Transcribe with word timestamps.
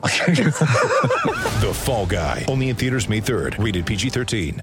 The 1.60 1.72
Fall 1.74 2.06
Guy. 2.06 2.46
Only 2.48 2.70
in 2.70 2.76
theaters 2.76 3.08
May 3.08 3.20
3rd. 3.20 3.62
Rated 3.62 3.84
PG-13. 3.84 4.60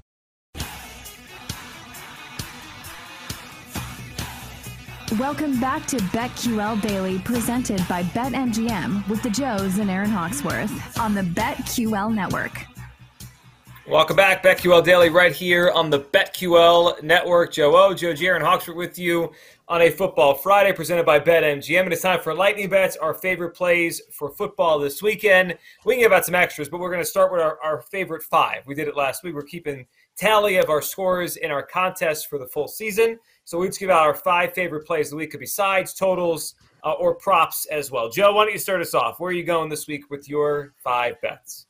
Welcome 5.18 5.58
back 5.58 5.86
to 5.86 5.96
BetQL 5.96 6.82
Daily, 6.82 7.18
presented 7.20 7.80
by 7.88 8.02
BetMGM 8.02 9.08
with 9.08 9.22
the 9.22 9.30
Joes 9.30 9.78
and 9.78 9.90
Aaron 9.90 10.10
Hawksworth 10.10 10.98
on 10.98 11.14
the 11.14 11.22
BetQL 11.22 12.12
network. 12.14 12.66
Welcome 13.88 14.16
back, 14.16 14.42
BetQL 14.42 14.84
Daily, 14.84 15.08
right 15.08 15.34
here 15.34 15.70
on 15.70 15.88
the 15.88 16.00
BetQL 16.00 17.02
Network. 17.02 17.54
Joe 17.54 17.74
O, 17.74 17.94
Joe 17.94 18.12
G, 18.12 18.26
Aaron 18.26 18.42
Hawksworth 18.42 18.76
with 18.76 18.98
you 18.98 19.32
on 19.66 19.80
a 19.80 19.88
Football 19.88 20.34
Friday 20.34 20.74
presented 20.74 21.06
by 21.06 21.18
BetMGM. 21.18 21.84
And 21.84 21.92
it's 21.94 22.02
time 22.02 22.20
for 22.20 22.34
Lightning 22.34 22.68
Bets, 22.68 22.98
our 22.98 23.14
favorite 23.14 23.52
plays 23.52 24.02
for 24.12 24.28
football 24.28 24.78
this 24.78 25.02
weekend. 25.02 25.56
We 25.86 25.94
can 25.94 26.02
give 26.02 26.12
out 26.12 26.26
some 26.26 26.34
extras, 26.34 26.68
but 26.68 26.80
we're 26.80 26.90
going 26.90 27.00
to 27.00 27.08
start 27.08 27.32
with 27.32 27.40
our, 27.40 27.58
our 27.64 27.80
favorite 27.80 28.22
five. 28.24 28.66
We 28.66 28.74
did 28.74 28.88
it 28.88 28.94
last 28.96 29.24
week. 29.24 29.34
We're 29.34 29.42
keeping 29.42 29.86
tally 30.18 30.58
of 30.58 30.68
our 30.68 30.82
scores 30.82 31.38
in 31.38 31.50
our 31.50 31.62
contest 31.62 32.28
for 32.28 32.38
the 32.38 32.46
full 32.46 32.68
season. 32.68 33.18
So 33.44 33.56
we 33.56 33.68
just 33.68 33.80
give 33.80 33.88
out 33.88 34.06
our 34.06 34.14
five 34.14 34.52
favorite 34.52 34.86
plays 34.86 35.06
of 35.06 35.12
the 35.12 35.16
week. 35.16 35.30
Could 35.30 35.40
be 35.40 35.46
sides, 35.46 35.94
totals, 35.94 36.56
uh, 36.84 36.92
or 36.92 37.14
props 37.14 37.64
as 37.72 37.90
well. 37.90 38.10
Joe, 38.10 38.34
why 38.34 38.44
don't 38.44 38.52
you 38.52 38.58
start 38.58 38.82
us 38.82 38.92
off? 38.92 39.18
Where 39.18 39.30
are 39.30 39.32
you 39.32 39.44
going 39.44 39.70
this 39.70 39.88
week 39.88 40.10
with 40.10 40.28
your 40.28 40.74
five 40.84 41.18
bets? 41.22 41.67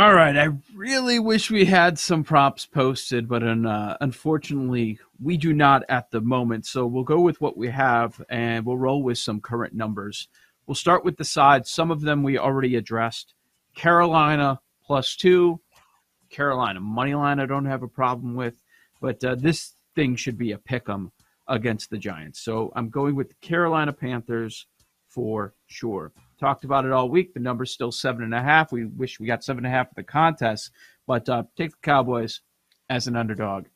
All 0.00 0.14
right. 0.14 0.34
I 0.34 0.48
really 0.74 1.18
wish 1.18 1.50
we 1.50 1.66
had 1.66 1.98
some 1.98 2.24
props 2.24 2.64
posted, 2.64 3.28
but 3.28 3.42
uh, 3.42 3.98
unfortunately, 4.00 4.98
we 5.22 5.36
do 5.36 5.52
not 5.52 5.82
at 5.90 6.10
the 6.10 6.22
moment. 6.22 6.64
So 6.64 6.86
we'll 6.86 7.04
go 7.04 7.20
with 7.20 7.38
what 7.42 7.58
we 7.58 7.68
have 7.68 8.18
and 8.30 8.64
we'll 8.64 8.78
roll 8.78 9.02
with 9.02 9.18
some 9.18 9.42
current 9.42 9.74
numbers. 9.74 10.28
We'll 10.66 10.74
start 10.74 11.04
with 11.04 11.18
the 11.18 11.24
sides. 11.24 11.70
Some 11.70 11.90
of 11.90 12.00
them 12.00 12.22
we 12.22 12.38
already 12.38 12.76
addressed. 12.76 13.34
Carolina 13.74 14.62
plus 14.82 15.16
two. 15.16 15.60
Carolina 16.30 16.80
money 16.80 17.14
line, 17.14 17.38
I 17.38 17.44
don't 17.44 17.66
have 17.66 17.82
a 17.82 17.86
problem 17.86 18.34
with, 18.34 18.62
but 19.02 19.22
uh, 19.22 19.34
this 19.34 19.74
thing 19.94 20.16
should 20.16 20.38
be 20.38 20.52
a 20.52 20.58
pick 20.58 20.88
'em 20.88 21.12
against 21.46 21.90
the 21.90 21.98
Giants. 21.98 22.40
So 22.40 22.72
I'm 22.74 22.88
going 22.88 23.16
with 23.16 23.28
the 23.28 23.46
Carolina 23.46 23.92
Panthers 23.92 24.66
for 25.10 25.52
sure. 25.66 26.10
Talked 26.40 26.64
about 26.64 26.86
it 26.86 26.92
all 26.92 27.10
week. 27.10 27.34
The 27.34 27.40
number's 27.40 27.70
still 27.70 27.92
seven 27.92 28.24
and 28.24 28.34
a 28.34 28.40
half. 28.40 28.72
We 28.72 28.86
wish 28.86 29.20
we 29.20 29.26
got 29.26 29.44
seven 29.44 29.66
and 29.66 29.74
a 29.74 29.76
half 29.76 29.88
for 29.88 29.94
the 29.94 30.02
contest, 30.02 30.70
but 31.06 31.28
uh, 31.28 31.42
take 31.54 31.72
the 31.72 31.76
Cowboys 31.82 32.40
as 32.88 33.06
an 33.06 33.14
underdog 33.14 33.66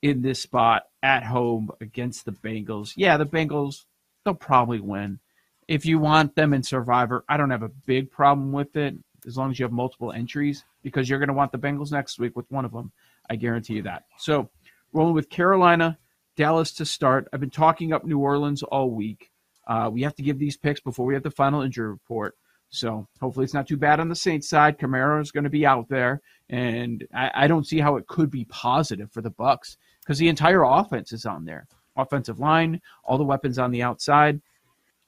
in 0.00 0.22
this 0.22 0.40
spot 0.40 0.84
at 1.02 1.22
home 1.22 1.70
against 1.82 2.24
the 2.24 2.32
Bengals. 2.32 2.94
Yeah, 2.96 3.18
the 3.18 3.26
Bengals, 3.26 3.84
they'll 4.24 4.32
probably 4.32 4.80
win. 4.80 5.20
If 5.68 5.84
you 5.84 5.98
want 5.98 6.34
them 6.34 6.54
in 6.54 6.62
Survivor, 6.62 7.26
I 7.28 7.36
don't 7.36 7.50
have 7.50 7.62
a 7.62 7.68
big 7.68 8.10
problem 8.10 8.52
with 8.52 8.74
it 8.74 8.94
as 9.26 9.36
long 9.36 9.50
as 9.50 9.58
you 9.58 9.66
have 9.66 9.72
multiple 9.72 10.10
entries 10.10 10.64
because 10.82 11.08
you're 11.08 11.18
going 11.18 11.28
to 11.28 11.34
want 11.34 11.52
the 11.52 11.58
Bengals 11.58 11.92
next 11.92 12.18
week 12.18 12.36
with 12.36 12.50
one 12.50 12.64
of 12.64 12.72
them. 12.72 12.90
I 13.28 13.36
guarantee 13.36 13.74
you 13.74 13.82
that. 13.82 14.04
So, 14.16 14.48
rolling 14.94 15.14
with 15.14 15.28
Carolina, 15.28 15.98
Dallas 16.36 16.72
to 16.72 16.86
start. 16.86 17.28
I've 17.32 17.40
been 17.40 17.50
talking 17.50 17.92
up 17.92 18.04
New 18.06 18.18
Orleans 18.18 18.62
all 18.62 18.90
week. 18.90 19.30
Uh, 19.66 19.90
we 19.92 20.02
have 20.02 20.14
to 20.16 20.22
give 20.22 20.38
these 20.38 20.56
picks 20.56 20.80
before 20.80 21.06
we 21.06 21.14
have 21.14 21.22
the 21.22 21.30
final 21.30 21.62
injury 21.62 21.88
report. 21.88 22.36
So 22.70 23.06
hopefully 23.20 23.44
it's 23.44 23.54
not 23.54 23.68
too 23.68 23.76
bad 23.76 24.00
on 24.00 24.08
the 24.08 24.16
Saints 24.16 24.48
side. 24.48 24.78
Kamara 24.78 25.22
is 25.22 25.30
going 25.30 25.44
to 25.44 25.50
be 25.50 25.64
out 25.64 25.88
there, 25.88 26.20
and 26.50 27.06
I, 27.14 27.30
I 27.34 27.46
don't 27.46 27.66
see 27.66 27.78
how 27.78 27.96
it 27.96 28.06
could 28.08 28.30
be 28.30 28.46
positive 28.46 29.12
for 29.12 29.22
the 29.22 29.30
Bucks 29.30 29.76
because 30.00 30.18
the 30.18 30.28
entire 30.28 30.64
offense 30.64 31.12
is 31.12 31.24
on 31.24 31.44
there. 31.44 31.66
Offensive 31.96 32.40
line, 32.40 32.80
all 33.04 33.16
the 33.16 33.24
weapons 33.24 33.58
on 33.58 33.70
the 33.70 33.82
outside. 33.82 34.40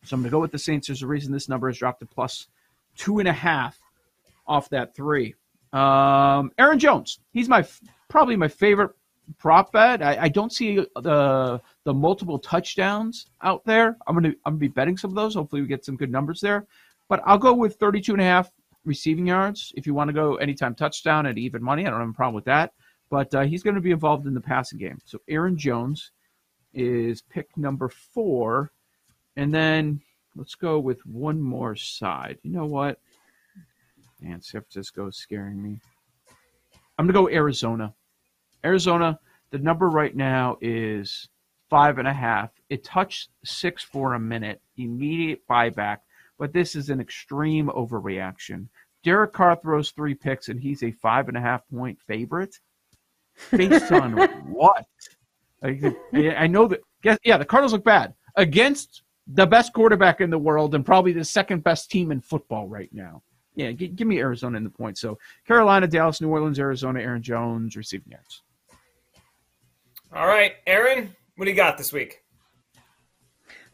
So 0.04 0.14
I'm 0.14 0.20
going 0.20 0.30
to 0.30 0.36
go 0.36 0.40
with 0.40 0.52
the 0.52 0.58
Saints. 0.58 0.86
There's 0.86 1.02
a 1.02 1.06
reason 1.08 1.32
this 1.32 1.48
number 1.48 1.68
has 1.68 1.78
dropped 1.78 2.00
to 2.00 2.06
plus 2.06 2.46
two 2.96 3.18
and 3.18 3.26
a 3.26 3.32
half 3.32 3.78
off 4.46 4.68
that 4.70 4.94
three. 4.94 5.34
Um, 5.72 6.52
Aaron 6.58 6.78
Jones, 6.78 7.18
he's 7.32 7.48
my 7.48 7.66
probably 8.08 8.36
my 8.36 8.48
favorite 8.48 8.92
prop 9.38 9.72
bet. 9.72 10.02
I, 10.02 10.22
I, 10.22 10.28
don't 10.28 10.52
see 10.52 10.76
the 10.76 11.60
the 11.84 11.94
multiple 11.94 12.38
touchdowns 12.38 13.26
out 13.42 13.64
there. 13.64 13.96
I'm 14.06 14.14
gonna 14.14 14.34
I'm 14.44 14.54
gonna 14.54 14.58
be 14.58 14.68
betting 14.68 14.96
some 14.96 15.10
of 15.10 15.16
those. 15.16 15.34
Hopefully 15.34 15.62
we 15.62 15.68
get 15.68 15.84
some 15.84 15.96
good 15.96 16.10
numbers 16.10 16.40
there. 16.40 16.66
But 17.08 17.22
I'll 17.24 17.38
go 17.38 17.52
with 17.52 17.76
32 17.76 18.12
and 18.12 18.22
a 18.22 18.24
half 18.24 18.50
receiving 18.84 19.26
yards. 19.26 19.72
If 19.76 19.86
you 19.86 19.94
want 19.94 20.08
to 20.08 20.14
go 20.14 20.36
anytime 20.36 20.74
touchdown 20.74 21.26
at 21.26 21.38
even 21.38 21.62
money, 21.62 21.86
I 21.86 21.90
don't 21.90 22.00
have 22.00 22.08
a 22.08 22.12
problem 22.12 22.34
with 22.34 22.44
that. 22.46 22.72
But 23.10 23.34
uh, 23.34 23.42
he's 23.42 23.62
going 23.62 23.76
to 23.76 23.80
be 23.80 23.92
involved 23.92 24.26
in 24.26 24.34
the 24.34 24.40
passing 24.40 24.78
game. 24.78 24.98
So 25.04 25.18
Aaron 25.28 25.56
Jones 25.56 26.10
is 26.74 27.22
pick 27.22 27.56
number 27.56 27.88
four, 27.88 28.72
and 29.36 29.54
then 29.54 30.00
let's 30.34 30.54
go 30.56 30.80
with 30.80 31.04
one 31.06 31.40
more 31.40 31.76
side. 31.76 32.38
You 32.42 32.50
know 32.50 32.66
what? 32.66 32.98
Man, 34.20 34.40
San 34.42 34.62
Francisco 34.62 35.08
is 35.08 35.16
scaring 35.16 35.62
me. 35.62 35.78
I'm 36.98 37.06
gonna 37.06 37.12
go 37.12 37.28
Arizona. 37.28 37.94
Arizona, 38.66 39.18
the 39.50 39.58
number 39.58 39.88
right 39.88 40.14
now 40.14 40.58
is 40.60 41.28
five 41.70 41.98
and 41.98 42.08
a 42.08 42.12
half. 42.12 42.50
It 42.68 42.84
touched 42.84 43.30
six 43.44 43.82
for 43.82 44.14
a 44.14 44.20
minute, 44.20 44.60
immediate 44.76 45.46
buyback, 45.48 45.98
but 46.38 46.52
this 46.52 46.74
is 46.74 46.90
an 46.90 47.00
extreme 47.00 47.68
overreaction. 47.68 48.66
Derek 49.04 49.32
Carr 49.32 49.56
throws 49.56 49.92
three 49.92 50.14
picks, 50.14 50.48
and 50.48 50.60
he's 50.60 50.82
a 50.82 50.90
five 50.90 51.28
and 51.28 51.36
a 51.36 51.40
half 51.40 51.62
point 51.68 51.98
favorite. 52.06 52.58
Based 53.52 53.92
on 53.92 54.12
what? 54.52 54.84
I, 55.62 55.94
I 56.36 56.46
know 56.48 56.66
that. 56.66 56.80
Guess, 57.02 57.18
yeah, 57.24 57.36
the 57.36 57.44
Cardinals 57.44 57.72
look 57.72 57.84
bad 57.84 58.14
against 58.34 59.02
the 59.28 59.46
best 59.46 59.72
quarterback 59.72 60.20
in 60.20 60.30
the 60.30 60.38
world 60.38 60.74
and 60.74 60.84
probably 60.84 61.12
the 61.12 61.24
second 61.24 61.62
best 61.62 61.90
team 61.90 62.10
in 62.10 62.20
football 62.20 62.66
right 62.66 62.90
now. 62.92 63.22
Yeah, 63.54 63.72
g- 63.72 63.88
give 63.88 64.08
me 64.08 64.18
Arizona 64.18 64.56
in 64.56 64.64
the 64.64 64.70
point. 64.70 64.98
So 64.98 65.18
Carolina, 65.46 65.86
Dallas, 65.86 66.20
New 66.20 66.28
Orleans, 66.28 66.58
Arizona, 66.58 67.00
Aaron 67.00 67.22
Jones 67.22 67.76
receiving 67.76 68.10
yards. 68.10 68.42
All 70.12 70.26
right, 70.26 70.52
Aaron, 70.66 71.14
what 71.36 71.44
do 71.44 71.50
you 71.50 71.56
got 71.56 71.76
this 71.76 71.92
week? 71.92 72.22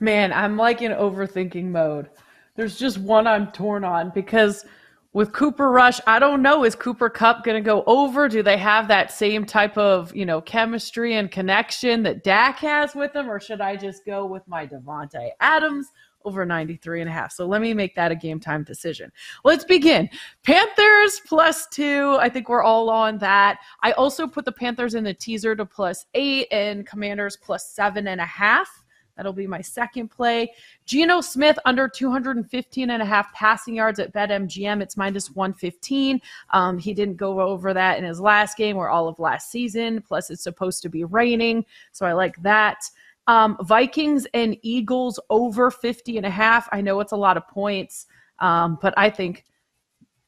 Man, 0.00 0.32
I'm 0.32 0.56
like 0.56 0.82
in 0.82 0.92
overthinking 0.92 1.66
mode. 1.66 2.10
There's 2.56 2.78
just 2.78 2.98
one 2.98 3.26
I'm 3.26 3.52
torn 3.52 3.84
on 3.84 4.10
because 4.14 4.64
with 5.12 5.32
Cooper 5.32 5.70
Rush, 5.70 6.00
I 6.06 6.18
don't 6.18 6.42
know. 6.42 6.64
Is 6.64 6.74
Cooper 6.74 7.10
Kupp 7.10 7.44
going 7.44 7.62
to 7.62 7.64
go 7.64 7.84
over? 7.86 8.28
Do 8.28 8.42
they 8.42 8.56
have 8.56 8.88
that 8.88 9.12
same 9.12 9.44
type 9.44 9.76
of, 9.76 10.14
you 10.16 10.24
know, 10.24 10.40
chemistry 10.40 11.14
and 11.14 11.30
connection 11.30 12.02
that 12.04 12.24
Dak 12.24 12.58
has 12.58 12.94
with 12.94 13.12
them? 13.12 13.30
Or 13.30 13.38
should 13.38 13.60
I 13.60 13.76
just 13.76 14.04
go 14.06 14.26
with 14.26 14.46
my 14.48 14.66
Davante 14.66 15.30
Adams 15.40 15.88
over 16.24 16.44
93 16.44 17.00
and 17.00 17.10
a 17.10 17.12
half? 17.12 17.32
So 17.32 17.46
let 17.46 17.60
me 17.60 17.74
make 17.74 17.94
that 17.94 18.12
a 18.12 18.16
game 18.16 18.40
time 18.40 18.64
decision. 18.64 19.10
Let's 19.44 19.64
begin. 19.64 20.08
Panthers 20.42 21.20
plus 21.26 21.66
two. 21.68 22.16
I 22.20 22.28
think 22.28 22.48
we're 22.48 22.62
all 22.62 22.90
on 22.90 23.18
that. 23.18 23.58
I 23.82 23.92
also 23.92 24.26
put 24.26 24.44
the 24.44 24.52
Panthers 24.52 24.94
in 24.94 25.04
the 25.04 25.14
teaser 25.14 25.54
to 25.56 25.66
plus 25.66 26.06
eight 26.14 26.48
and 26.50 26.86
Commanders 26.86 27.36
plus 27.36 27.68
seven 27.68 28.08
and 28.08 28.20
a 28.20 28.26
half. 28.26 28.82
That'll 29.16 29.32
be 29.32 29.46
my 29.46 29.60
second 29.60 30.08
play. 30.08 30.52
Geno 30.86 31.20
Smith 31.20 31.58
under 31.64 31.86
215 31.88 32.90
and 32.90 33.02
a 33.02 33.04
half 33.04 33.32
passing 33.34 33.74
yards 33.74 33.98
at 33.98 34.12
BetMGM. 34.12 34.82
It's 34.82 34.96
minus 34.96 35.30
115. 35.30 36.20
Um, 36.50 36.78
he 36.78 36.94
didn't 36.94 37.16
go 37.16 37.40
over 37.40 37.74
that 37.74 37.98
in 37.98 38.04
his 38.04 38.20
last 38.20 38.56
game 38.56 38.76
or 38.76 38.88
all 38.88 39.08
of 39.08 39.18
last 39.18 39.50
season. 39.50 40.02
Plus, 40.02 40.30
it's 40.30 40.42
supposed 40.42 40.82
to 40.82 40.88
be 40.88 41.04
raining. 41.04 41.64
So 41.92 42.06
I 42.06 42.12
like 42.12 42.40
that. 42.42 42.84
Um, 43.26 43.56
Vikings 43.62 44.26
and 44.34 44.56
Eagles 44.62 45.20
over 45.30 45.70
50 45.70 46.16
and 46.16 46.26
a 46.26 46.30
half. 46.30 46.68
I 46.72 46.80
know 46.80 47.00
it's 47.00 47.12
a 47.12 47.16
lot 47.16 47.36
of 47.36 47.46
points, 47.48 48.06
um, 48.40 48.78
but 48.82 48.94
I 48.96 49.10
think 49.10 49.44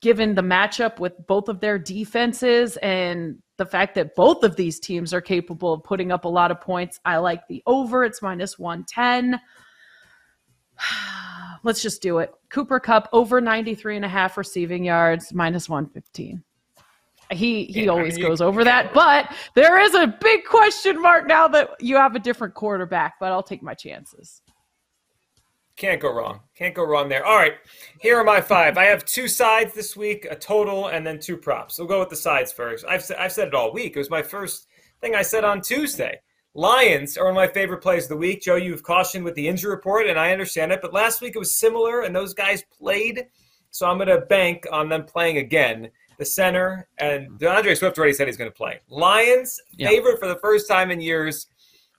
given 0.01 0.35
the 0.35 0.43
matchup 0.43 0.99
with 0.99 1.15
both 1.27 1.49
of 1.49 1.61
their 1.61 1.79
defenses 1.79 2.77
and 2.79 3.39
the 3.57 3.67
fact 3.67 3.95
that 3.95 4.15
both 4.15 4.45
of 4.45 4.55
these 4.55 4.79
teams 4.79 5.15
are 5.15 5.21
capable 5.21 5.73
of 5.73 5.83
putting 5.83 6.13
up 6.13 6.25
a 6.25 6.29
lot 6.29 6.51
of 6.51 6.61
points, 6.61 7.01
I 7.05 7.17
like 7.17 7.47
the 7.49 7.63
over. 7.67 8.05
It's 8.05 8.21
minus 8.21 8.59
110. 8.59 9.41
Let's 11.63 11.81
just 11.83 12.03
do 12.03 12.19
it. 12.19 12.33
Cooper 12.51 12.79
Kupp 12.79 13.09
over 13.13 13.41
93 13.41 13.97
and 13.97 14.05
a 14.05 14.09
half 14.09 14.37
receiving 14.37 14.85
yards, 14.85 15.33
minus 15.33 15.69
115. 15.69 16.45
He 17.31 17.65
he 17.65 17.85
Yeah, 17.85 17.93
I 17.93 17.95
always 17.95 18.17
mean, 18.17 18.27
goes 18.27 18.41
over 18.41 18.65
that, 18.65 18.93
but 18.93 19.35
there 19.55 19.79
is 19.79 19.95
a 19.95 20.07
big 20.07 20.45
question 20.45 21.01
mark 21.01 21.27
now 21.27 21.49
that 21.49 21.81
you 21.81 21.97
have 21.97 22.15
a 22.15 22.19
different 22.19 22.55
quarterback, 22.55 23.15
but 23.19 23.33
I'll 23.33 23.43
take 23.43 23.63
my 23.63 23.75
chances. 23.75 24.43
Can't 25.77 26.01
go 26.01 26.13
wrong. 26.13 26.41
Can't 26.55 26.75
go 26.75 26.85
wrong 26.85 27.09
there. 27.09 27.25
All 27.25 27.37
right, 27.37 27.55
here 28.01 28.17
are 28.17 28.25
my 28.25 28.41
five. 28.41 28.79
I 28.79 28.85
have 28.85 29.05
two 29.05 29.27
sides 29.27 29.75
this 29.75 29.97
week, 29.97 30.27
a 30.31 30.37
total, 30.37 30.89
and 30.89 31.05
then 31.05 31.19
two 31.19 31.37
props. 31.37 31.79
We'll 31.79 31.89
go 31.89 31.99
with 31.99 32.11
the 32.11 32.17
sides 32.17 32.53
first. 32.53 32.85
I've, 32.89 33.05
I've 33.19 33.33
said 33.33 33.49
it 33.49 33.55
all 33.55 33.73
week. 33.73 33.97
It 33.97 33.99
was 33.99 34.11
my 34.11 34.23
first 34.23 34.69
thing 35.01 35.17
I 35.17 35.23
said 35.23 35.43
on 35.43 35.61
Tuesday. 35.61 36.21
Lions 36.55 37.17
are 37.17 37.25
one 37.25 37.33
of 37.33 37.37
my 37.37 37.53
favorite 37.53 37.83
plays 37.83 38.05
of 38.05 38.11
the 38.11 38.17
week. 38.17 38.41
Joe, 38.41 38.55
you've 38.55 38.85
cautioned 38.85 39.25
with 39.25 39.35
the 39.35 39.49
injury 39.49 39.73
report, 39.73 40.07
and 40.07 40.19
I 40.19 40.31
understand 40.31 40.71
it. 40.71 40.81
But 40.81 40.93
last 40.93 41.21
week 41.21 41.35
it 41.35 41.41
was 41.41 41.53
similar, 41.53 42.03
and 42.03 42.15
those 42.15 42.33
guys 42.33 42.63
played. 42.63 43.27
So 43.71 43.89
I'm 43.89 43.97
going 43.97 44.09
to 44.09 44.21
bank 44.27 44.65
on 44.71 44.89
them 44.89 45.05
playing 45.05 45.39
again. 45.39 45.91
The 46.19 46.25
center 46.25 46.89
and 46.99 47.39
D'Andre 47.39 47.75
Swift 47.75 47.99
already 47.99 48.13
said 48.13 48.27
he's 48.29 48.37
going 48.37 48.51
to 48.51 48.57
play. 48.57 48.81
Lions 48.89 49.61
Yeah. 49.77 49.89
favorite 49.89 50.19
for 50.19 50.29
the 50.29 50.37
first 50.37 50.69
time 50.69 50.91
in 50.91 51.01
years. 51.01 51.47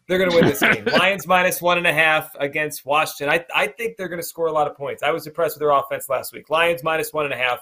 They're 0.08 0.20
going 0.20 0.30
to 0.30 0.36
win 0.36 0.46
this 0.46 0.60
game. 0.76 0.86
Lions 0.86 1.26
minus 1.28 1.62
one 1.62 1.78
and 1.80 1.88
a 1.88 1.94
half 1.94 2.36
against 2.40 2.86
Washington. 2.86 3.30
I, 3.34 3.46
I 3.64 3.68
think 3.68 3.98
they're 3.98 4.08
going 4.08 4.22
to 4.22 4.28
score 4.28 4.48
a 4.48 4.52
lot 4.52 4.68
of 4.68 4.76
points. 4.78 5.02
I 5.04 5.12
was 5.12 5.26
impressed 5.26 5.56
with 5.56 5.62
their 5.62 5.72
offense 5.72 6.10
last 6.10 6.32
week. 6.34 6.50
Lions 6.50 6.84
minus 6.84 7.12
one 7.12 7.26
and 7.26 7.34
a 7.34 7.38
half 7.38 7.60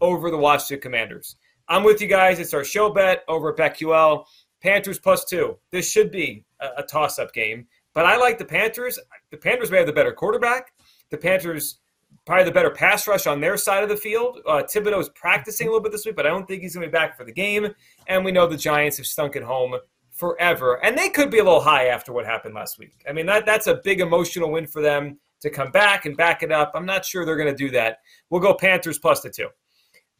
over 0.00 0.30
the 0.30 0.36
Washington 0.36 0.80
Commanders. 0.82 1.36
I'm 1.68 1.82
with 1.84 2.00
you 2.00 2.06
guys. 2.06 2.38
It's 2.38 2.52
our 2.54 2.64
show 2.64 2.90
bet 2.90 3.24
over 3.28 3.48
at 3.50 3.56
BetQL. 3.56 4.24
Panthers 4.62 4.98
plus 4.98 5.24
two. 5.24 5.56
This 5.72 5.90
should 5.90 6.10
be 6.10 6.44
a, 6.60 6.68
a 6.78 6.82
toss 6.82 7.18
up 7.18 7.32
game, 7.32 7.66
but 7.94 8.04
I 8.04 8.16
like 8.16 8.36
the 8.38 8.44
Panthers. 8.44 8.98
The 9.30 9.36
Panthers 9.36 9.70
may 9.70 9.78
have 9.78 9.86
the 9.86 9.92
better 9.92 10.12
quarterback. 10.12 10.72
The 11.10 11.16
Panthers 11.18 11.78
probably 12.26 12.44
the 12.44 12.52
better 12.52 12.70
pass 12.70 13.06
rush 13.06 13.26
on 13.26 13.40
their 13.40 13.56
side 13.56 13.82
of 13.82 13.88
the 13.88 13.96
field. 13.96 14.40
Uh, 14.46 14.62
Thibodeaux 14.62 15.00
is 15.00 15.08
practicing 15.10 15.68
a 15.68 15.70
little 15.70 15.82
bit 15.82 15.92
this 15.92 16.04
week, 16.04 16.16
but 16.16 16.26
I 16.26 16.30
don't 16.30 16.46
think 16.46 16.60
he's 16.60 16.74
going 16.74 16.84
to 16.84 16.90
be 16.90 16.92
back 16.92 17.16
for 17.16 17.24
the 17.24 17.32
game. 17.32 17.68
And 18.08 18.24
we 18.24 18.32
know 18.32 18.46
the 18.46 18.56
Giants 18.56 18.96
have 18.98 19.06
stunk 19.06 19.36
at 19.36 19.42
home 19.42 19.76
forever, 20.10 20.84
and 20.84 20.98
they 20.98 21.08
could 21.08 21.30
be 21.30 21.38
a 21.38 21.44
little 21.44 21.60
high 21.60 21.86
after 21.86 22.12
what 22.12 22.26
happened 22.26 22.54
last 22.54 22.78
week. 22.78 23.04
I 23.08 23.12
mean, 23.12 23.26
that 23.26 23.46
that's 23.46 23.68
a 23.68 23.80
big 23.84 24.00
emotional 24.00 24.50
win 24.50 24.66
for 24.66 24.82
them 24.82 25.18
to 25.40 25.50
come 25.50 25.70
back 25.70 26.06
and 26.06 26.16
back 26.16 26.42
it 26.42 26.50
up. 26.50 26.72
I'm 26.74 26.86
not 26.86 27.04
sure 27.04 27.24
they're 27.24 27.36
going 27.36 27.54
to 27.54 27.64
do 27.64 27.70
that. 27.70 27.98
We'll 28.28 28.40
go 28.40 28.54
Panthers 28.54 28.98
plus 28.98 29.20
the 29.20 29.30
two. 29.30 29.48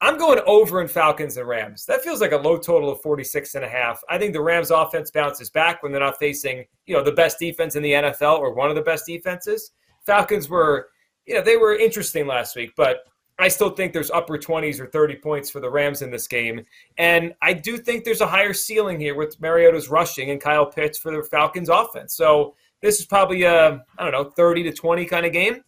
I'm 0.03 0.19
going 0.19 0.41
over 0.47 0.83
in 0.83 0.89
Falcons 0.89 1.39
and 1.39 1.49
Rams. 1.49 1.87
That 1.87 2.03
feels 2.03 2.21
like 2.21 2.33
a 2.33 2.37
low 2.37 2.59
total 2.59 2.91
of 2.91 3.01
46 3.01 3.55
and 3.55 3.65
a 3.65 3.69
half. 3.69 4.03
I 4.11 4.19
think 4.19 4.35
the 4.35 4.43
Rams 4.43 4.71
offense 4.71 5.11
bounces 5.11 5.49
back 5.49 5.83
when 5.83 5.91
they're 5.91 6.03
not 6.03 6.19
facing, 6.19 6.67
you 6.85 6.95
know, 6.95 7.03
the 7.03 7.13
best 7.13 7.39
defense 7.39 7.77
in 7.77 7.83
the 7.83 7.93
NFL 7.93 8.39
or 8.39 8.53
one 8.53 8.69
of 8.69 8.77
the 8.77 8.83
best 8.83 9.07
defenses. 9.07 9.73
Falcons 10.05 10.51
were, 10.51 10.91
you 11.27 11.35
know, 11.35 11.43
they 11.43 11.57
were 11.57 11.77
interesting 11.77 12.27
last 12.27 12.57
week, 12.57 12.73
but 12.77 13.05
I 13.39 13.49
still 13.49 13.71
think 13.71 13.93
there's 13.93 14.11
upper 14.11 14.39
20s 14.39 14.81
or 14.81 14.87
30 14.87 15.17
points 15.17 15.51
for 15.51 15.61
the 15.61 15.69
Rams 15.69 16.01
in 16.01 16.11
this 16.11 16.27
game. 16.27 16.65
And 16.97 17.35
I 17.43 17.53
do 17.53 17.77
think 17.77 18.05
there's 18.05 18.23
a 18.23 18.27
higher 18.27 18.55
ceiling 18.55 18.99
here 18.99 19.15
with 19.15 19.41
Mariota's 19.41 19.91
rushing 19.91 20.31
and 20.31 20.41
Kyle 20.41 20.65
Pitts 20.65 20.99
for 20.99 21.15
the 21.15 21.23
Falcons 21.23 21.69
offense. 21.69 22.15
So 22.15 22.55
this 22.81 22.99
is 22.99 23.07
probably 23.07 23.43
a, 23.43 23.85
I 23.99 24.03
don't 24.03 24.13
know, 24.13 24.31
30 24.31 24.63
to 24.65 24.73
20 24.73 25.05
kind 25.05 25.27
of 25.27 25.33
game, 25.33 25.63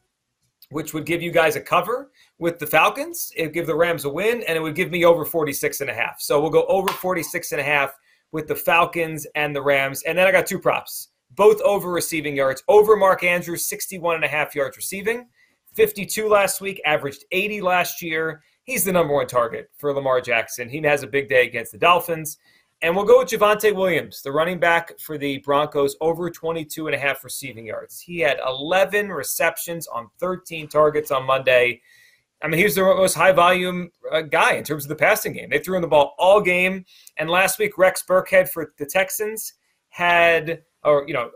which 0.71 0.95
would 0.95 1.05
give 1.05 1.21
you 1.21 1.31
guys 1.31 1.57
a 1.57 1.61
cover 1.61 2.11
with 2.39 2.59
the 2.59 2.67
Falcons. 2.67 3.33
It 3.37 3.45
would 3.45 3.55
give 3.55 3.67
the 3.67 3.77
Rams 3.77 4.07
a 4.07 4.09
win, 4.09 4.43
and 4.49 4.57
it 4.57 4.61
would 4.61 4.75
give 4.75 4.91
me 4.91 5.05
over 5.05 5.27
46 5.27 5.83
and 5.83 5.91
a 5.91 5.95
half. 5.95 6.21
So 6.21 6.41
we'll 6.41 6.51
go 6.51 6.65
over 6.67 6.89
46 6.89 7.53
and 7.53 7.61
a 7.61 7.65
half 7.65 7.95
with 8.33 8.47
the 8.47 8.57
Falcons 8.57 9.27
and 9.35 9.55
the 9.55 9.63
Rams. 9.63 10.03
And 10.05 10.17
then 10.17 10.27
I 10.27 10.33
got 10.33 10.47
two 10.47 10.59
props, 10.59 11.09
both 11.33 11.61
over 11.63 11.91
receiving 11.91 12.37
yards. 12.37 12.63
Over 12.69 12.97
Mark 12.97 13.25
Andrews, 13.25 13.67
61 13.67 14.17
and 14.17 14.25
a 14.25 14.29
half 14.29 14.55
yards 14.55 14.77
receiving. 14.77 15.27
52 15.79 16.29
last 16.29 16.61
week, 16.61 16.83
averaged 16.85 17.25
80 17.31 17.61
last 17.61 18.03
year. 18.03 18.43
He's 18.65 18.83
the 18.83 18.91
number 18.91 19.15
one 19.15 19.29
target 19.29 19.71
for 19.79 19.95
Lamar 19.95 20.21
Jackson. 20.21 20.69
He 20.69 20.83
has 20.83 21.05
a 21.05 21.07
big 21.07 21.29
day 21.29 21.47
against 21.47 21.71
the 21.71 21.79
Dolphins. 21.79 22.39
And 22.83 22.97
we'll 22.97 23.05
go 23.05 23.21
with 23.21 23.29
Javonte 23.29 23.73
Williams, 23.73 24.21
the 24.21 24.33
running 24.33 24.59
back 24.59 24.99
for 24.99 25.17
the 25.17 25.39
Broncos, 25.39 25.95
over 26.01 26.31
22 26.31 26.89
and 26.89 26.97
a 26.97 26.99
half 26.99 27.23
receiving 27.23 27.65
yards. 27.65 28.01
He 28.01 28.19
had 28.19 28.41
11 28.45 29.11
receptions 29.11 29.87
on 29.87 30.09
13 30.19 30.67
targets 30.67 31.13
on 31.13 31.25
Monday. 31.25 31.81
I 32.43 32.49
mean, 32.49 32.59
he 32.59 32.65
was 32.65 32.75
the 32.75 32.83
most 32.83 33.15
high 33.15 33.33
volume 33.33 33.93
uh, 34.11 34.23
guy 34.23 34.55
in 34.55 34.65
terms 34.65 34.85
of 34.85 34.89
the 34.89 34.97
passing 34.97 35.33
game. 35.33 35.49
They 35.49 35.61
threw 35.61 35.77
him 35.77 35.83
the 35.83 35.87
ball 35.87 36.17
all 36.19 36.41
game. 36.41 36.85
And 37.19 37.31
last 37.31 37.61
week, 37.61 37.79
Rex 37.79 38.03
Burkhead 38.03 38.49
for 38.49 38.73
the 38.79 38.87
Texans 38.87 39.55
had, 39.91 40.63
or, 40.85 41.05
you 41.07 41.15
know, 41.15 41.31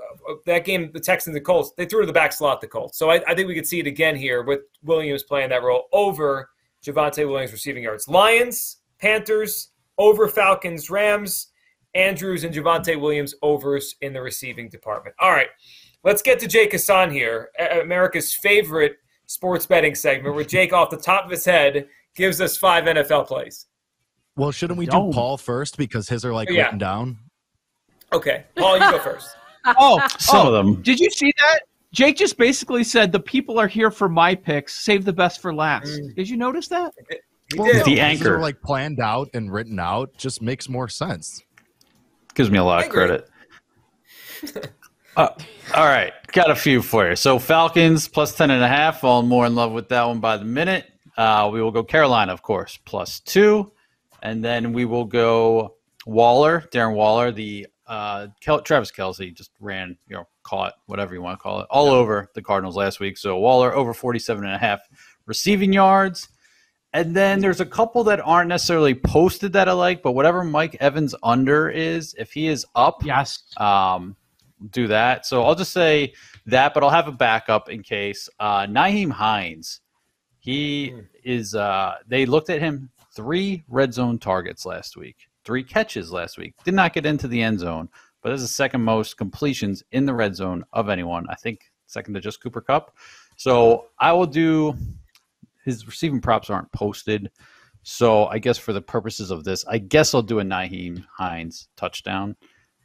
that 0.47 0.65
game, 0.65 0.91
the 0.93 1.00
Texans 1.00 1.37
and 1.37 1.44
Colts, 1.44 1.73
they 1.77 1.85
threw 1.85 2.00
to 2.00 2.06
the 2.06 2.12
back 2.12 2.33
slot 2.33 2.61
the 2.61 2.67
Colts. 2.67 2.99
So 2.99 3.11
I, 3.11 3.23
I 3.27 3.35
think 3.35 3.49
we 3.49 3.55
could 3.55 3.67
see 3.67 3.81
it 3.81 3.87
again 3.87 4.17
here 4.17 4.43
with 4.43 4.61
Williams 4.83 5.23
playing 5.25 5.50
that 5.50 5.62
role 5.62 5.85
over 5.93 6.50
Javonte 6.85 7.29
Williams 7.29 7.53
receiving 7.53 7.83
yards. 7.83 8.09
Lions, 8.09 8.79
Panthers, 8.99 9.71
over 9.99 10.29
Falcons, 10.29 10.91
Rams, 10.91 11.49
Andrews, 11.94 12.44
and 12.44 12.55
Javante 12.55 12.99
Williams 13.00 13.35
overs 13.43 13.97
in 14.00 14.12
the 14.12 14.23
receiving 14.23 14.69
department. 14.69 15.15
All 15.21 15.31
right, 15.31 15.49
let's 16.05 16.23
get 16.23 16.39
to 16.41 16.47
Jake 16.47 16.73
Hassan 16.73 17.11
here, 17.11 17.50
America's 17.83 18.33
favorite 18.33 18.97
sports 19.27 19.67
betting 19.67 19.94
segment, 19.94 20.35
where 20.35 20.44
Jake, 20.44 20.73
off 20.73 20.91
the 20.91 20.97
top 20.97 21.25
of 21.25 21.31
his 21.31 21.44
head, 21.44 21.87
gives 22.15 22.41
us 22.41 22.56
five 22.56 22.85
NFL 22.85 23.27
plays. 23.27 23.67
Well, 24.37 24.50
shouldn't 24.50 24.79
we 24.79 24.87
do 24.87 25.11
Paul 25.12 25.37
first 25.37 25.77
because 25.77 26.09
his 26.09 26.25
are 26.25 26.33
like 26.33 26.49
Yeah. 26.49 26.62
written 26.65 26.79
down? 26.79 27.19
Okay, 28.12 28.44
Paul, 28.56 28.75
you 28.75 28.91
go 28.91 28.99
first. 29.03 29.37
Oh, 29.64 30.06
Some 30.19 30.47
oh, 30.47 30.55
of 30.55 30.64
them. 30.67 30.82
Did 30.82 30.99
you 31.00 31.11
see 31.11 31.32
that? 31.38 31.61
Jake 31.93 32.17
just 32.17 32.37
basically 32.38 32.85
said 32.85 33.12
the 33.12 33.20
people 33.20 33.59
are 33.59 33.69
here 33.69 33.91
for 33.91 34.09
my 34.09 34.35
picks. 34.35 34.75
Save 34.75 35.05
the 35.05 35.12
best 35.12 35.41
for 35.41 35.55
last. 35.55 36.00
Did 36.17 36.29
you 36.29 36.37
notice 36.37 36.69
that? 36.69 36.93
He 37.11 37.59
Well, 37.59 37.70
did. 37.73 37.85
The 37.85 37.91
his 37.91 37.99
anchor. 38.00 38.37
are 38.37 38.41
like 38.41 38.61
planned 38.62 38.99
out 38.99 39.29
and 39.35 39.53
written 39.53 39.79
out. 39.79 40.17
Just 40.17 40.41
makes 40.43 40.69
more 40.69 40.88
sense. 40.88 41.43
Gives 42.35 42.50
me 42.50 42.59
a 42.59 42.64
lot 42.64 42.85
of 42.85 42.91
credit. 42.91 43.29
Uh, 45.15 45.29
all 45.75 45.85
right, 45.85 46.15
got 46.29 46.50
a 46.50 46.55
few 46.55 46.81
for 46.81 47.06
you. 47.11 47.15
So 47.17 47.38
Falcons 47.38 48.08
plus 48.08 48.35
ten 48.35 48.50
and 48.50 48.62
a 48.62 48.67
half. 48.67 49.00
Falling 49.00 49.29
more 49.29 49.44
in 49.44 49.55
love 49.55 49.73
with 49.73 49.91
that 49.91 50.05
one 50.08 50.20
by 50.20 50.38
the 50.38 50.44
minute. 50.47 50.87
Uh, 51.19 51.50
we 51.53 51.61
will 51.61 51.70
go 51.70 51.85
Carolina, 51.85 52.32
of 52.32 52.41
course, 52.41 52.79
plus 52.87 53.20
two, 53.20 53.70
and 54.23 54.43
then 54.43 54.73
we 54.73 54.87
will 54.87 55.05
go 55.05 55.75
Waller, 56.06 56.65
Darren 56.73 56.94
Waller, 56.94 57.31
the 57.31 57.67
uh, 57.87 58.29
Kel- 58.40 58.62
Travis 58.62 58.90
Kelce 58.93 59.34
just 59.34 59.50
ran, 59.61 59.96
you 60.08 60.17
know, 60.17 60.26
caught 60.43 60.75
whatever 60.87 61.14
you 61.14 61.23
want 61.23 61.38
to 61.38 61.43
call 61.43 61.61
it, 61.61 61.67
all 61.70 61.88
over 61.88 62.29
the 62.34 62.43
Cardinals 62.43 62.76
last 62.76 63.00
week. 63.00 63.17
So 63.19 63.38
Waller 63.38 63.75
over 63.75 63.93
47 63.94 64.44
and 64.44 64.55
a 64.55 64.58
half 64.58 64.81
receiving 65.26 65.73
yards. 65.73 66.29
And 66.94 67.17
then 67.17 67.40
there's 67.40 67.61
a 67.61 67.67
couple 67.67 68.05
that 68.05 68.20
aren't 68.20 68.49
necessarily 68.49 68.94
posted 68.94 69.55
that 69.55 69.69
I 69.69 69.73
like, 69.73 70.02
but 70.02 70.12
whatever 70.12 70.44
Mike 70.44 70.76
Evans 70.79 71.14
under 71.23 71.70
is, 71.70 72.14
if 72.19 72.32
he 72.32 72.49
is 72.49 72.67
up, 72.75 73.02
Yes. 73.05 73.43
um, 73.56 74.14
do 74.70 74.87
that. 74.88 75.25
So 75.26 75.43
I'll 75.43 75.55
just 75.55 75.73
say 75.73 76.12
that, 76.46 76.75
but 76.75 76.84
I'll 76.84 76.90
have 76.90 77.08
a 77.08 77.12
backup 77.12 77.69
in 77.70 77.82
case. 77.82 78.29
Uh, 78.38 78.67
Nyheim 78.67 79.11
Hines, 79.11 79.81
he 80.38 80.94
is. 81.25 81.55
Uh, 81.55 81.94
they 82.06 82.26
looked 82.26 82.50
at 82.50 82.61
him 82.61 82.90
three 83.14 83.64
red 83.69 83.94
zone 83.94 84.19
targets 84.19 84.67
last 84.67 84.96
week, 84.96 85.17
three 85.44 85.65
catches 85.65 86.12
last 86.12 86.39
week. 86.39 86.55
Did 86.65 86.75
not 86.75 86.93
get 86.93 87.06
into 87.06 87.29
the 87.29 87.43
end 87.43 87.61
zone, 87.61 87.89
but 88.23 88.31
that's 88.31 88.43
the 88.43 88.49
second 88.49 88.82
most 88.82 89.17
completions 89.17 89.82
in 89.93 90.06
the 90.06 90.15
red 90.15 90.37
zone 90.37 90.65
of 90.72 90.89
anyone. 90.89 91.27
I 91.29 91.34
think 91.34 91.72
second 91.87 92.15
to 92.15 92.20
just 92.20 92.43
Cooper 92.43 92.61
Kupp. 92.61 92.96
So 93.37 93.87
I 93.99 94.13
will 94.13 94.27
do. 94.27 94.75
His 95.65 95.87
receiving 95.87 96.20
props 96.20 96.51
aren't 96.51 96.72
posted. 96.72 97.31
So 97.82 98.27
I 98.27 98.39
guess 98.39 98.58
for 98.58 98.72
the 98.72 98.82
purposes 98.82 99.31
of 99.31 99.44
this, 99.44 99.65
I 99.67 99.79
guess 99.79 100.15
I'll 100.15 100.22
do 100.22 100.41
a 100.41 100.44
Nyheim 100.44 101.05
Hines 101.17 101.69
touchdown. 101.77 102.37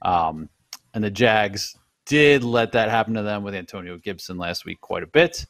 Um, 0.02 0.50
and 0.94 1.04
the 1.04 1.12
Jags 1.12 1.76
did 2.06 2.44
let 2.44 2.72
that 2.72 2.90
happen 2.90 3.14
to 3.16 3.24
them 3.24 3.44
with 3.44 3.54
Antonio 3.54 3.98
Gibson 3.98 4.38
last 4.38 4.66
week 4.66 4.82
quite 4.82 5.04
a 5.04 5.08
bit. 5.08 5.46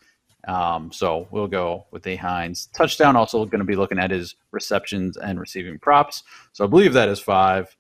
Um, 0.47 0.91
so 0.91 1.27
we'll 1.29 1.47
go 1.47 1.85
with 1.91 2.07
a 2.07 2.15
Hines 2.15 2.69
touchdown. 2.73 3.15
Also 3.15 3.45
going 3.45 3.59
to 3.59 3.65
be 3.65 3.75
looking 3.75 3.99
at 3.99 4.11
his 4.11 4.35
receptions 4.51 5.17
and 5.17 5.39
receiving 5.39 5.77
props. 5.77 6.23
So 6.53 6.63
I 6.63 6.67
believe 6.67 6.93
that 6.93 7.09
is 7.09 7.19
five. 7.19 7.75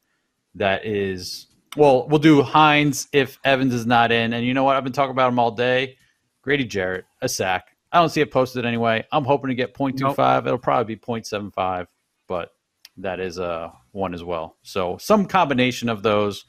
That 0.55 0.85
is 0.85 1.47
well, 1.75 2.07
we'll 2.07 2.19
do 2.19 2.41
Hines 2.41 3.07
if 3.13 3.39
Evans 3.43 3.73
is 3.73 3.85
not 3.85 4.11
in. 4.11 4.33
And 4.33 4.45
you 4.45 4.53
know 4.53 4.63
what? 4.63 4.75
I've 4.75 4.83
been 4.83 4.93
talking 4.93 5.11
about 5.11 5.29
him 5.31 5.39
all 5.39 5.51
day. 5.51 5.97
Grady 6.41 6.65
Jarrett, 6.65 7.05
a 7.21 7.29
sack. 7.29 7.75
I 7.91 7.99
don't 7.99 8.09
see 8.09 8.21
it 8.21 8.31
posted 8.31 8.65
anyway. 8.65 9.05
I'm 9.11 9.23
hoping 9.23 9.49
to 9.49 9.55
get 9.55 9.73
0.25. 9.73 10.45
It'll 10.45 10.57
probably 10.57 10.95
be 10.95 10.99
0.75, 10.99 11.87
but 12.27 12.49
that 12.97 13.19
is 13.19 13.39
uh, 13.39 13.69
one 13.91 14.13
as 14.13 14.23
well. 14.23 14.57
So 14.63 14.97
some 14.97 15.25
combination 15.25 15.87
of 15.87 16.03
those 16.03 16.45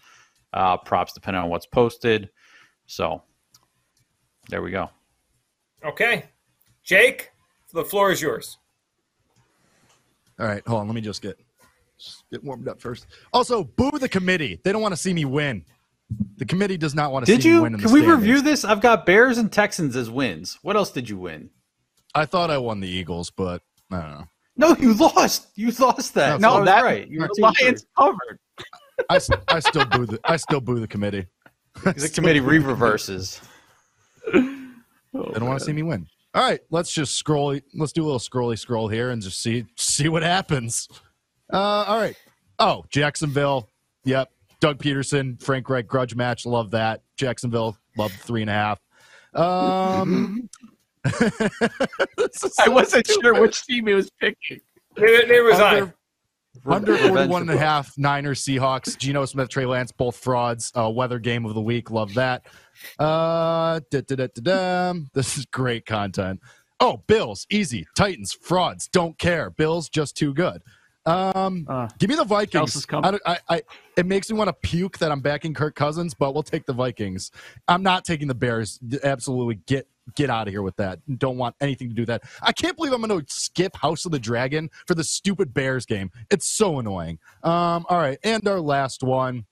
uh, 0.52 0.78
props 0.78 1.12
depending 1.12 1.42
on 1.42 1.50
what's 1.50 1.66
posted. 1.66 2.30
So 2.87 3.22
there 4.48 4.62
we 4.62 4.70
go. 4.70 4.90
Okay, 5.85 6.25
Jake, 6.82 7.30
the 7.73 7.85
floor 7.85 8.11
is 8.11 8.20
yours. 8.20 8.58
All 10.40 10.47
right, 10.47 10.66
hold 10.66 10.80
on. 10.80 10.87
Let 10.88 10.94
me 10.94 11.00
just 11.00 11.23
get 11.23 11.38
just 11.99 12.25
get 12.30 12.42
warmed 12.44 12.68
up 12.68 12.80
first. 12.80 13.06
Also, 13.32 13.64
boo 13.64 13.90
the 13.99 14.08
committee. 14.08 14.61
They 14.64 14.73
don't 14.73 14.82
want 14.82 14.92
to 14.92 15.00
see 15.00 15.12
me 15.12 15.25
win. 15.25 15.64
The 16.37 16.44
committee 16.47 16.76
does 16.76 16.94
not 16.94 17.12
want 17.12 17.26
to 17.26 17.32
Did 17.32 17.42
see 17.42 17.49
me 17.50 17.54
you? 17.56 17.62
win. 17.62 17.75
In 17.75 17.80
Can 17.80 17.88
the 17.88 17.94
we 17.94 18.00
standings. 18.00 18.20
review 18.23 18.42
this? 18.42 18.64
I've 18.64 18.80
got 18.80 19.04
Bears 19.04 19.37
and 19.38 19.52
Texans 19.52 19.94
as 19.97 20.08
wins. 20.11 20.58
What 20.62 20.76
else 20.76 20.90
did 20.90 21.08
you 21.08 21.18
win? 21.18 21.50
I 22.14 22.25
thought 22.25 22.50
I 22.50 22.58
won 22.58 22.80
the 22.80 22.88
Eagles, 22.88 23.30
but 23.30 23.62
I 23.90 24.00
don't 24.00 24.11
know. 24.12 24.25
No, 24.56 24.76
you 24.76 24.94
lost. 24.94 25.49
You 25.56 25.70
lost 25.73 26.14
that. 26.14 26.40
No, 26.40 26.54
I 26.54 26.58
was 26.61 26.66
that- 26.66 26.82
right. 26.85 27.08
You 27.08 27.20
were 27.20 27.28
the 27.28 27.35
two 27.37 27.42
for 27.42 27.64
Lions 27.64 27.87
covered. 27.97 28.38
I, 29.11 29.16
s- 29.16 29.30
I 29.49 29.61
still 29.61 29.85
boo 29.85 30.06
the 30.06 30.18
I 30.25 30.37
still 30.37 30.61
boo 30.61 30.80
the 30.80 30.88
committee. 30.88 31.26
The 31.85 32.11
committee 32.12 32.40
re 32.40 32.58
reverses. 32.58 33.40
Oh, 35.18 35.30
They 35.32 35.38
don't 35.40 35.48
want 35.48 35.58
to 35.58 35.64
see 35.64 35.72
me 35.72 35.82
win. 35.82 36.06
All 36.34 36.42
right, 36.48 36.60
let's 36.70 36.92
just 36.92 37.14
scroll. 37.16 37.58
Let's 37.75 37.92
do 37.92 38.02
a 38.02 38.06
little 38.06 38.18
scrolly 38.20 38.58
scroll 38.58 38.87
here 38.88 39.10
and 39.10 39.20
just 39.20 39.42
see 39.42 39.64
see 39.76 40.08
what 40.08 40.22
happens. 40.22 40.88
Uh, 41.52 41.56
all 41.88 41.98
right. 41.98 42.16
Oh, 42.58 42.84
Jacksonville. 42.90 43.68
Yep. 44.04 44.30
Doug 44.60 44.78
Pederson, 44.78 45.40
Frank 45.42 45.68
Reich 45.70 45.87
grudge 45.87 46.14
match. 46.14 46.44
Love 46.46 46.70
that. 46.72 47.02
Jacksonville. 47.16 47.76
Love 47.96 48.12
the 48.12 48.18
three 48.18 48.42
and 48.42 48.50
a 48.50 48.52
half. 48.52 48.80
Um, 49.34 50.48
this 51.04 52.58
I 52.58 52.68
wasn't 52.68 53.06
stupid. 53.06 53.22
sure 53.22 53.40
which 53.40 53.64
team 53.64 53.87
he 53.87 53.94
was 53.94 54.10
picking. 54.20 54.60
Neither, 54.96 55.26
neither 55.26 55.44
was 55.44 55.60
I. 55.60 55.92
Under, 56.66 56.94
under 56.94 57.08
41 57.08 57.42
and 57.42 57.50
a 57.50 57.56
half, 57.58 57.96
Niners, 57.98 58.42
Seahawks, 58.44 58.96
Geno 58.98 59.24
Smith, 59.24 59.48
Trey 59.48 59.66
Lance, 59.66 59.92
both 59.92 60.16
frauds. 60.16 60.72
Uh, 60.76 60.90
weather 60.90 61.18
game 61.18 61.44
of 61.46 61.54
the 61.54 61.60
week. 61.60 61.90
Love 61.90 62.14
that. 62.14 62.46
Uh, 62.98 63.80
da, 63.90 64.00
da, 64.02 64.16
da, 64.16 64.26
da, 64.34 64.40
da. 64.42 64.94
This 65.14 65.38
is 65.38 65.46
great 65.46 65.86
content. 65.86 66.40
Oh, 66.80 67.02
Bills, 67.06 67.46
easy. 67.50 67.86
Titans, 67.96 68.32
frauds, 68.32 68.88
don't 68.88 69.18
care. 69.18 69.50
Bills, 69.50 69.88
just 69.88 70.16
too 70.16 70.32
good. 70.32 70.62
Um, 71.06 71.66
Uh, 71.68 71.88
give 71.98 72.10
me 72.10 72.16
the 72.16 72.24
Vikings. 72.24 72.52
Kelsey's 72.52 72.86
coming. 72.86 73.04
I, 73.06 73.10
don't- 73.12 73.22
I, 73.26 73.38
I, 73.48 73.62
it 73.96 74.06
makes 74.06 74.30
me 74.30 74.36
want 74.36 74.48
to 74.48 74.52
puke 74.52 74.98
that 74.98 75.10
I'm 75.10 75.20
backing 75.20 75.54
Kirk 75.54 75.74
Cousins, 75.74 76.14
but 76.14 76.34
we'll 76.34 76.42
take 76.42 76.66
the 76.66 76.72
Vikings. 76.72 77.30
I'm 77.66 77.82
not 77.82 78.04
taking 78.04 78.28
the 78.28 78.34
Bears. 78.34 78.78
Absolutely, 79.02 79.56
get 79.66 79.88
get 80.14 80.30
out 80.30 80.48
of 80.48 80.52
here 80.52 80.62
with 80.62 80.76
that. 80.76 81.00
Don't 81.18 81.36
want 81.36 81.56
anything 81.60 81.88
to 81.88 81.94
do 81.94 82.02
with 82.02 82.08
that. 82.08 82.22
I 82.42 82.52
can't 82.52 82.76
believe 82.76 82.92
I'm 82.92 83.02
going 83.02 83.20
to 83.20 83.26
skip 83.28 83.76
House 83.76 84.04
of 84.04 84.12
the 84.12 84.18
Dragon 84.18 84.70
for 84.86 84.94
the 84.94 85.04
stupid 85.04 85.54
Bears 85.54 85.86
game. 85.86 86.10
It's 86.30 86.48
so 86.48 86.78
annoying. 86.78 87.18
Um, 87.42 87.86
all 87.88 87.98
right, 87.98 88.18
and 88.22 88.46
our 88.46 88.60
last 88.60 89.02
one. 89.02 89.46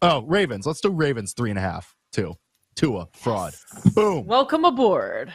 Oh, 0.00 0.22
Ravens. 0.22 0.66
Let's 0.66 0.80
do 0.80 0.90
Ravens 0.90 1.32
three 1.32 1.50
and 1.50 1.58
a 1.58 1.62
half. 1.62 1.94
Two. 2.10 2.34
Tua 2.74 3.08
fraud. 3.12 3.54
Boom. 3.94 4.26
Welcome 4.26 4.64
aboard. 4.64 5.32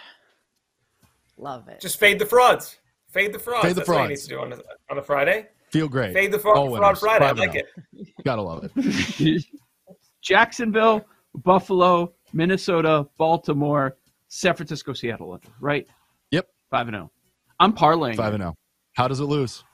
Love 1.38 1.68
it. 1.70 1.80
Just 1.80 2.00
fade 2.00 2.20
the 2.20 2.26
frauds. 2.26 2.78
Fade 3.10 3.32
the 3.32 3.40
frauds. 3.40 3.66
Fade 3.66 3.76
the 3.76 3.82
That's 3.82 3.90
what 3.90 4.04
you 4.04 4.10
need 4.10 4.18
to 4.18 4.28
do 4.28 4.40
on 4.40 4.54
a, 4.54 4.60
on 4.90 4.98
a 4.98 5.02
Friday. 5.02 5.48
Feel 5.72 5.88
great. 5.88 6.14
Fade 6.14 6.32
the 6.32 6.40
fraud, 6.40 6.58
All 6.58 6.70
fraud 6.70 6.82
winners. 6.82 7.00
Friday. 7.00 7.26
I 7.26 7.32
like 7.32 7.56
oh. 7.56 7.60
it. 7.94 8.08
Gotta 8.26 8.42
love 8.42 8.70
it. 8.76 9.46
Jacksonville, 10.22 11.06
Buffalo, 11.36 12.14
Minnesota, 12.34 13.08
Baltimore, 13.18 13.98
San 14.28 14.56
Francisco, 14.56 14.94
Seattle. 14.94 15.40
Right? 15.60 15.88
Yep. 16.32 16.48
Five 16.70 16.88
and 16.88 16.96
zero. 16.96 17.12
I'm 17.60 17.74
parlaying. 17.74 18.16
Five 18.18 18.34
and 18.34 18.42
zero. 18.44 18.56
How 18.94 19.08
does 19.08 19.20
it 19.20 19.26
lose? 19.26 19.64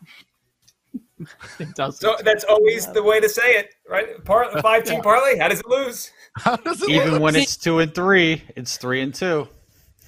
It 1.59 1.73
does. 1.75 1.99
So 1.99 2.17
that's 2.23 2.43
always 2.43 2.91
the 2.91 3.01
way 3.01 3.21
to 3.21 3.29
say 3.29 3.55
it, 3.57 3.73
right? 3.89 4.23
Par- 4.25 4.49
five 4.61 4.83
team 4.83 5.01
parlay. 5.03 5.37
How 5.37 5.47
does 5.47 5.61
it 5.61 5.67
lose? 5.67 6.11
How 6.35 6.57
does 6.57 6.81
it 6.81 6.89
Even 6.89 7.11
lose? 7.11 7.19
when 7.21 7.35
it's 7.37 7.55
two 7.55 7.79
and 7.79 7.95
three, 7.95 8.43
it's 8.57 8.75
three 8.75 8.99
and 9.01 9.13
two. 9.13 9.47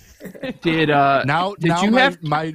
Did 0.61 0.89
uh 0.89 1.23
now 1.23 1.55
did 1.55 1.69
now 1.69 1.83
you 1.83 1.91
my, 1.91 2.01
have 2.01 2.21
my 2.21 2.53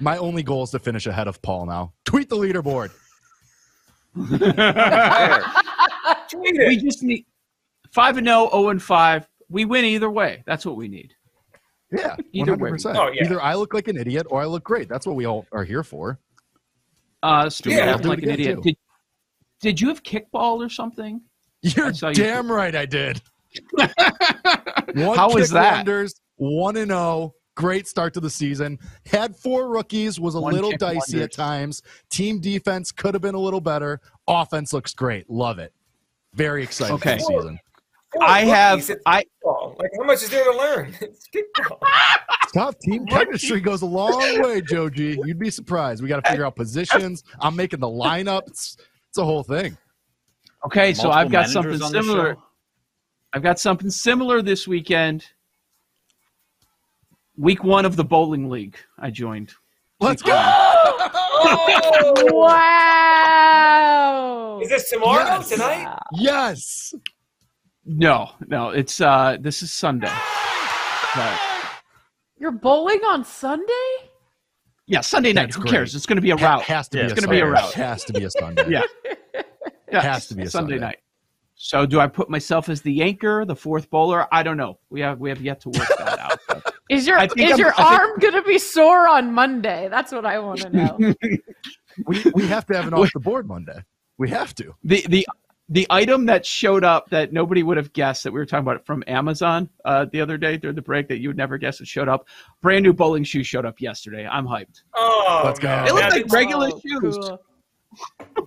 my 0.00 0.16
only 0.18 0.42
goal 0.42 0.62
is 0.62 0.70
to 0.70 0.78
finish 0.78 1.06
ahead 1.06 1.28
of 1.28 1.42
Paul 1.42 1.66
now. 1.66 1.92
Tweet 2.04 2.28
the 2.30 2.36
leaderboard. 2.36 2.92
We 6.54 6.76
just 6.78 7.02
need 7.02 7.26
five 7.96 8.18
and 8.18 8.26
0, 8.26 8.50
0 8.52 8.68
and 8.68 8.82
five. 8.82 9.26
We 9.48 9.64
win 9.64 9.84
either 9.86 10.10
way. 10.10 10.42
That's 10.46 10.66
what 10.66 10.76
we 10.76 10.86
need. 10.86 11.14
Yeah, 11.90 12.14
Either 12.32 12.52
way. 12.52 12.58
hundred 12.58 12.70
percent. 12.72 12.98
Oh, 12.98 13.08
yeah. 13.10 13.24
Either 13.24 13.40
I 13.40 13.54
look 13.54 13.72
like 13.72 13.88
an 13.88 13.96
idiot 13.96 14.26
or 14.28 14.42
I 14.42 14.44
look 14.44 14.64
great. 14.64 14.88
That's 14.88 15.06
what 15.06 15.16
we 15.16 15.24
all 15.24 15.46
are 15.52 15.64
here 15.64 15.82
for. 15.82 16.18
Uh 17.22 17.48
speaking 17.48 17.78
Yeah, 17.78 17.94
of 17.94 18.02
do 18.02 18.08
like 18.10 18.22
an 18.22 18.28
idiot, 18.30 18.62
did, 18.62 18.76
did 19.60 19.80
you 19.80 19.88
have 19.88 20.02
kickball 20.02 20.58
or 20.64 20.68
something? 20.68 21.22
You're 21.62 21.86
I 21.86 21.92
saw 21.92 22.08
you- 22.08 22.14
damn 22.14 22.50
right. 22.52 22.74
I 22.76 22.84
did. 22.86 23.22
One 24.94 25.16
How 25.16 25.32
was 25.32 25.46
kick 25.48 25.54
that? 25.54 25.76
Wonders, 25.76 26.14
one 26.36 26.76
and 26.76 26.90
zero. 26.90 27.32
Great 27.54 27.86
start 27.88 28.12
to 28.14 28.20
the 28.20 28.28
season. 28.28 28.78
Had 29.06 29.34
four 29.34 29.68
rookies. 29.70 30.20
Was 30.20 30.34
a 30.34 30.40
One 30.40 30.52
little 30.52 30.72
kick 30.72 30.80
dicey 30.80 31.22
at 31.22 31.32
times. 31.32 31.82
Team 32.10 32.38
defense 32.40 32.92
could 32.92 33.14
have 33.14 33.22
been 33.22 33.34
a 33.34 33.40
little 33.40 33.62
better. 33.62 34.00
Offense 34.28 34.74
looks 34.74 34.92
great. 34.92 35.30
Love 35.30 35.58
it. 35.58 35.72
Very 36.34 36.62
excited 36.62 36.92
Okay. 36.94 37.16
for 37.18 37.32
the 37.32 37.38
season. 37.40 37.58
Four 38.16 38.28
I 38.28 38.40
have 38.40 38.90
I. 39.04 39.24
Like 39.78 39.90
how 39.98 40.04
much 40.04 40.22
is 40.22 40.30
there 40.30 40.44
to 40.44 40.56
learn? 40.56 40.94
It's 41.00 41.28
kickball. 41.28 41.78
Team 42.80 43.04
chemistry 43.06 43.60
goes 43.60 43.82
a 43.82 43.86
long 43.86 44.40
way, 44.42 44.62
Joe 44.62 44.88
G. 44.88 45.18
You'd 45.24 45.38
be 45.38 45.50
surprised. 45.50 46.02
We 46.02 46.08
got 46.08 46.24
to 46.24 46.30
figure 46.30 46.46
out 46.46 46.56
positions. 46.56 47.22
I'm 47.40 47.54
making 47.54 47.80
the 47.80 47.86
lineups. 47.86 48.48
It's, 48.48 48.78
it's 49.08 49.18
a 49.18 49.24
whole 49.24 49.42
thing. 49.42 49.76
okay, 50.64 50.94
so 50.94 51.10
I've 51.10 51.30
got 51.30 51.50
something 51.50 51.78
similar. 51.78 52.38
I've 53.34 53.42
got 53.42 53.58
something 53.60 53.90
similar 53.90 54.40
this 54.40 54.66
weekend. 54.66 55.26
Week 57.36 57.62
one 57.62 57.84
of 57.84 57.96
the 57.96 58.04
bowling 58.04 58.48
league 58.48 58.78
I 58.98 59.10
joined. 59.10 59.52
Let's 60.00 60.22
go. 60.22 60.32
Oh! 60.34 61.12
Wow. 62.32 63.56
Is 64.62 64.68
this 64.70 64.90
tomorrow? 64.90 65.24
Yes. 65.24 65.48
Tonight? 65.48 65.98
Yes. 66.12 66.94
No, 67.86 68.30
no, 68.48 68.70
it's 68.70 69.00
uh 69.00 69.36
this 69.40 69.62
is 69.62 69.72
Sunday. 69.72 70.12
But, 71.14 71.38
You're 72.38 72.50
bowling 72.50 73.00
on 73.04 73.24
Sunday? 73.24 73.72
yeah, 74.86 75.00
Sunday 75.00 75.32
night. 75.32 75.46
That's 75.46 75.56
Who 75.56 75.62
great. 75.62 75.70
cares? 75.72 75.94
It's 75.94 76.04
going 76.06 76.16
to 76.16 76.22
be 76.22 76.30
a 76.30 76.36
Ha- 76.36 76.56
route. 76.56 76.62
has 76.62 76.88
to 76.90 76.98
Yeah, 76.98 77.04
be. 77.06 77.12
it's 77.12 77.18
a 77.18 77.20
gonna 77.22 77.32
be 77.32 77.38
a 77.38 77.44
Sunday. 77.44 77.60
route. 77.60 77.72
Has 77.74 78.04
to 78.04 78.12
be 78.12 78.24
a 78.24 78.30
Sunday. 78.30 78.64
Yeah. 78.68 78.82
Yeah, 79.92 80.02
Has 80.02 80.26
to 80.26 80.34
be 80.34 80.42
a 80.42 80.50
Sunday 80.50 80.74
Sunday. 80.74 80.84
night. 80.84 80.98
So 81.54 81.86
do 81.86 82.00
I 82.00 82.08
put 82.08 82.28
myself 82.28 82.68
as 82.68 82.82
the 82.82 83.02
anchor, 83.02 83.44
the 83.44 83.54
fourth 83.54 83.88
bowler? 83.88 84.26
I 84.34 84.42
don't 84.42 84.56
know. 84.56 84.80
We 84.90 85.00
have 85.00 85.20
we 85.20 85.28
have 85.28 85.40
yet 85.40 85.60
to 85.60 85.68
work 85.68 85.88
that 85.98 86.18
out. 86.18 86.38
but- 86.48 86.74
Is 86.90 87.06
your 87.06 87.16
is 87.18 87.30
I'm- 87.38 87.58
your 87.58 87.72
think- 87.72 87.78
arm 87.80 88.18
gonna 88.18 88.42
be 88.42 88.58
sore 88.58 89.08
on 89.08 89.32
Monday? 89.32 89.88
That's 89.88 90.10
what 90.10 90.26
I 90.26 90.40
want 90.40 90.60
to 90.62 90.70
know. 90.70 90.98
We 92.06 92.22
we 92.34 92.46
have 92.48 92.66
to 92.66 92.76
have 92.76 92.88
an 92.88 92.94
off 92.94 93.10
the 93.14 93.20
board 93.20 93.46
Monday. 93.48 93.78
We 94.18 94.28
have 94.30 94.54
to. 94.56 94.74
the 94.84 95.02
the 95.08 95.26
the 95.68 95.86
item 95.90 96.26
that 96.26 96.46
showed 96.46 96.84
up 96.84 97.10
that 97.10 97.32
nobody 97.32 97.62
would 97.64 97.76
have 97.76 97.92
guessed 97.92 98.22
that 98.24 98.32
we 98.32 98.38
were 98.38 98.46
talking 98.46 98.62
about 98.66 98.86
from 98.86 99.02
Amazon 99.08 99.68
uh, 99.84 100.06
the 100.12 100.20
other 100.20 100.38
day 100.38 100.56
during 100.56 100.76
the 100.76 100.82
break 100.82 101.08
that 101.08 101.18
you 101.18 101.28
would 101.28 101.36
never 101.36 101.58
guess 101.58 101.80
it 101.80 101.88
showed 101.88 102.08
up. 102.08 102.28
Brand 102.62 102.84
new 102.84 102.92
bowling 102.92 103.24
shoes 103.24 103.46
showed 103.48 103.66
up 103.66 103.80
yesterday. 103.80 104.26
I'm 104.26 104.46
hyped. 104.46 104.82
Oh, 104.94 105.42
Let's 105.44 105.58
go. 105.58 105.66
man. 105.68 105.84
They 105.86 105.92
look 105.92 106.04
like 106.12 106.32
regular 106.32 106.70
Oh, 106.72 106.80
shoes. 106.80 107.18
cool. 107.18 107.40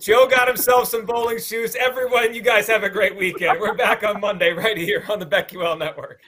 Joe 0.00 0.28
got 0.28 0.48
himself 0.48 0.88
some 0.88 1.04
bowling 1.04 1.40
shoes. 1.40 1.74
Everyone, 1.76 2.32
you 2.32 2.40
guys 2.40 2.66
have 2.68 2.84
a 2.84 2.88
great 2.90 3.16
weekend. 3.16 3.60
We're 3.60 3.74
back 3.74 4.02
on 4.02 4.20
Monday 4.20 4.52
right 4.52 4.76
here 4.78 5.04
on 5.10 5.18
the 5.18 5.26
BetQL 5.26 5.78
Network. 5.78 6.20